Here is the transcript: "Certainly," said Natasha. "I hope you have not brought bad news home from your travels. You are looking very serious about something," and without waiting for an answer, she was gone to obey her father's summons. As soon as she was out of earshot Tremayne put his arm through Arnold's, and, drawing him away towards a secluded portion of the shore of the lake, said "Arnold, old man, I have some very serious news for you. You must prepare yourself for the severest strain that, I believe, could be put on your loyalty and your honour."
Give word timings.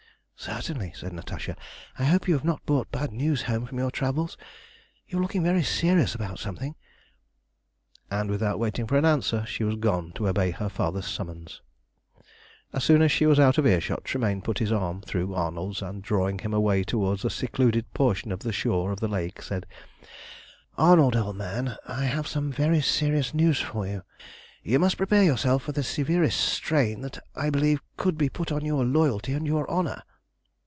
"Certainly," 0.43 0.93
said 0.95 1.13
Natasha. 1.13 1.55
"I 1.99 2.05
hope 2.05 2.27
you 2.27 2.33
have 2.33 2.43
not 2.43 2.65
brought 2.65 2.89
bad 2.91 3.11
news 3.11 3.43
home 3.43 3.67
from 3.67 3.77
your 3.77 3.91
travels. 3.91 4.39
You 5.07 5.19
are 5.19 5.21
looking 5.21 5.43
very 5.43 5.61
serious 5.61 6.15
about 6.15 6.39
something," 6.39 6.73
and 8.09 8.27
without 8.27 8.57
waiting 8.57 8.87
for 8.87 8.97
an 8.97 9.05
answer, 9.05 9.45
she 9.45 9.63
was 9.63 9.75
gone 9.75 10.13
to 10.13 10.27
obey 10.27 10.49
her 10.49 10.67
father's 10.67 11.05
summons. 11.05 11.61
As 12.73 12.83
soon 12.83 13.03
as 13.03 13.11
she 13.11 13.27
was 13.27 13.39
out 13.39 13.59
of 13.59 13.67
earshot 13.67 14.03
Tremayne 14.03 14.41
put 14.41 14.57
his 14.57 14.71
arm 14.71 15.01
through 15.03 15.35
Arnold's, 15.35 15.83
and, 15.83 16.01
drawing 16.01 16.39
him 16.39 16.55
away 16.55 16.83
towards 16.83 17.23
a 17.23 17.29
secluded 17.29 17.93
portion 17.93 18.31
of 18.31 18.39
the 18.39 18.51
shore 18.51 18.91
of 18.91 18.99
the 18.99 19.07
lake, 19.07 19.43
said 19.43 19.67
"Arnold, 20.75 21.15
old 21.15 21.35
man, 21.35 21.75
I 21.87 22.05
have 22.05 22.27
some 22.27 22.51
very 22.51 22.81
serious 22.81 23.31
news 23.35 23.59
for 23.61 23.85
you. 23.85 24.01
You 24.63 24.79
must 24.79 24.97
prepare 24.97 25.21
yourself 25.23 25.61
for 25.61 25.71
the 25.71 25.83
severest 25.83 26.39
strain 26.39 27.01
that, 27.01 27.19
I 27.35 27.51
believe, 27.51 27.79
could 27.95 28.17
be 28.17 28.27
put 28.27 28.51
on 28.51 28.65
your 28.65 28.83
loyalty 28.83 29.33
and 29.33 29.45
your 29.45 29.69
honour." 29.69 30.01